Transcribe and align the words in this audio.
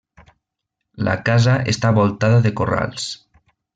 La 1.09 1.13
casa 1.27 1.57
està 1.73 1.93
voltada 1.99 2.41
de 2.47 2.53
corrals. 2.63 3.07